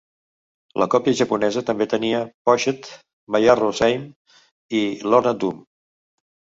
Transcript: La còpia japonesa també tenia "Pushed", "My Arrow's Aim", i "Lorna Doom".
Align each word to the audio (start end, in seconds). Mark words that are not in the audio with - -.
La 0.83 0.87
còpia 0.93 1.13
japonesa 1.19 1.63
també 1.67 1.89
tenia 1.93 2.23
"Pushed", 2.51 2.91
"My 3.37 3.53
Arrow's 3.57 3.85
Aim", 3.93 4.11
i 4.83 4.87
"Lorna 5.09 5.39
Doom". 5.41 5.67